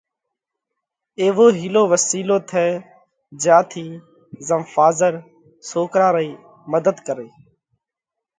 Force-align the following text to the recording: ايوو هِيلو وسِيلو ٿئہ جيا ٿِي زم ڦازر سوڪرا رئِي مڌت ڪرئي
ايوو 1.21 1.47
هِيلو 1.59 1.83
وسِيلو 1.91 2.37
ٿئہ 2.49 2.65
جيا 3.41 3.57
ٿِي 3.69 3.85
زم 4.47 4.61
ڦازر 4.73 5.13
سوڪرا 5.69 6.09
رئِي 6.15 6.31
مڌت 6.71 6.97
ڪرئي 7.07 7.29